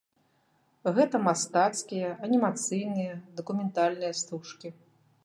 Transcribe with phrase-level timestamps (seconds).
[0.99, 3.13] Гэта мастацкія, анімацыйныя,
[3.43, 4.69] дакументальныя стужкі.